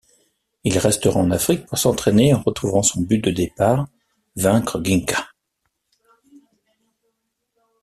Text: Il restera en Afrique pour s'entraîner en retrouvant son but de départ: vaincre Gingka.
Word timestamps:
Il 0.63 0.79
restera 0.79 1.19
en 1.19 1.29
Afrique 1.29 1.67
pour 1.67 1.77
s'entraîner 1.77 2.33
en 2.33 2.41
retrouvant 2.41 2.81
son 2.81 3.01
but 3.01 3.19
de 3.23 3.29
départ: 3.29 3.85
vaincre 4.35 4.81
Gingka. 4.83 5.27